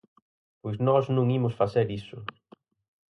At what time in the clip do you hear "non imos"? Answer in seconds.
1.15-1.57